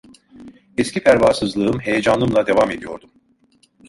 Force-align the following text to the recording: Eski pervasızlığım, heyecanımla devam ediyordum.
Eski 0.77 1.01
pervasızlığım, 1.03 1.79
heyecanımla 1.79 2.47
devam 2.47 2.71
ediyordum. 2.71 3.09